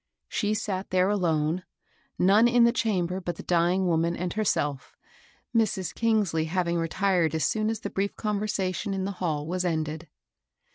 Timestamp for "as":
7.69-7.81